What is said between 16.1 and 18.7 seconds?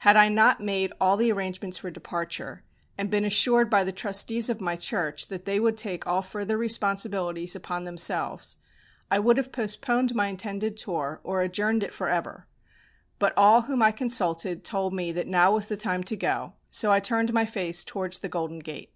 go, so I turned my face towards the Golden